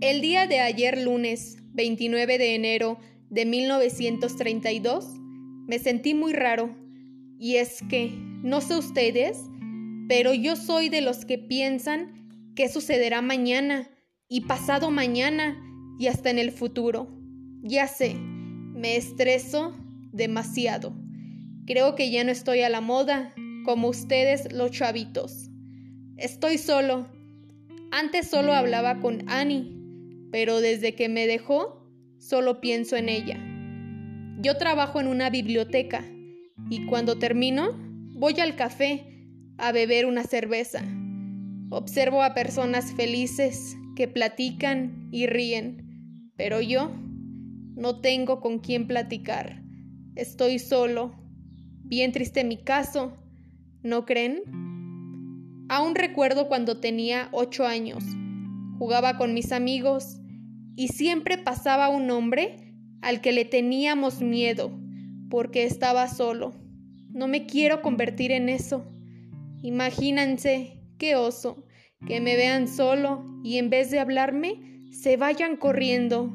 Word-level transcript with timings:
El 0.00 0.20
día 0.20 0.46
de 0.46 0.60
ayer 0.60 0.96
lunes 0.96 1.58
29 1.72 2.38
de 2.38 2.54
enero 2.54 3.00
de 3.30 3.44
1932 3.44 5.04
me 5.66 5.80
sentí 5.80 6.14
muy 6.14 6.32
raro. 6.32 6.72
Y 7.40 7.56
es 7.56 7.80
que, 7.90 8.12
no 8.44 8.60
sé 8.60 8.76
ustedes, 8.76 9.38
pero 10.08 10.34
yo 10.34 10.54
soy 10.54 10.88
de 10.88 11.00
los 11.00 11.24
que 11.24 11.36
piensan 11.36 12.52
que 12.54 12.68
sucederá 12.68 13.22
mañana 13.22 13.90
y 14.28 14.42
pasado 14.42 14.92
mañana 14.92 15.60
y 15.98 16.06
hasta 16.06 16.30
en 16.30 16.38
el 16.38 16.52
futuro. 16.52 17.08
Ya 17.62 17.88
sé, 17.88 18.14
me 18.14 18.96
estreso 18.96 19.76
demasiado. 20.12 20.94
Creo 21.66 21.96
que 21.96 22.12
ya 22.12 22.22
no 22.22 22.30
estoy 22.30 22.60
a 22.60 22.68
la 22.68 22.80
moda, 22.80 23.34
como 23.64 23.88
ustedes 23.88 24.52
los 24.52 24.70
chavitos. 24.70 25.50
Estoy 26.16 26.56
solo. 26.56 27.08
Antes 27.90 28.28
solo 28.28 28.52
hablaba 28.52 29.00
con 29.00 29.28
Annie, 29.28 29.77
pero 30.30 30.60
desde 30.60 30.94
que 30.94 31.08
me 31.08 31.26
dejó, 31.26 31.86
solo 32.18 32.60
pienso 32.60 32.96
en 32.96 33.08
ella. 33.08 33.38
Yo 34.40 34.56
trabajo 34.56 35.00
en 35.00 35.08
una 35.08 35.30
biblioteca 35.30 36.04
y 36.70 36.86
cuando 36.86 37.18
termino, 37.18 37.72
voy 38.14 38.38
al 38.40 38.56
café 38.56 39.26
a 39.56 39.72
beber 39.72 40.06
una 40.06 40.24
cerveza. 40.24 40.82
Observo 41.70 42.22
a 42.22 42.34
personas 42.34 42.92
felices 42.94 43.76
que 43.96 44.08
platican 44.08 45.08
y 45.10 45.26
ríen, 45.26 46.32
pero 46.36 46.60
yo 46.60 46.90
no 47.74 48.00
tengo 48.00 48.40
con 48.40 48.58
quién 48.58 48.86
platicar. 48.86 49.62
Estoy 50.14 50.58
solo. 50.58 51.14
Bien 51.84 52.12
triste 52.12 52.44
mi 52.44 52.56
caso, 52.56 53.16
¿no 53.82 54.04
creen? 54.04 54.42
Aún 55.68 55.94
recuerdo 55.94 56.48
cuando 56.48 56.80
tenía 56.80 57.28
ocho 57.32 57.66
años. 57.66 58.04
Jugaba 58.78 59.16
con 59.18 59.34
mis 59.34 59.52
amigos 59.52 60.20
y 60.76 60.88
siempre 60.88 61.38
pasaba 61.38 61.88
un 61.88 62.10
hombre 62.10 62.74
al 63.02 63.20
que 63.20 63.32
le 63.32 63.44
teníamos 63.44 64.20
miedo 64.20 64.70
porque 65.30 65.64
estaba 65.64 66.08
solo. 66.08 66.54
No 67.10 67.26
me 67.28 67.46
quiero 67.46 67.82
convertir 67.82 68.32
en 68.32 68.48
eso. 68.48 68.84
Imagínense 69.62 70.80
qué 70.98 71.16
oso 71.16 71.64
que 72.06 72.20
me 72.20 72.36
vean 72.36 72.68
solo 72.68 73.24
y 73.42 73.58
en 73.58 73.70
vez 73.70 73.90
de 73.90 73.98
hablarme, 73.98 74.60
se 74.92 75.16
vayan 75.16 75.56
corriendo 75.56 76.32